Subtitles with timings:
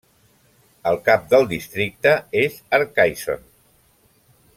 [0.91, 2.13] El cap del districte
[2.45, 3.45] és Arcaishon.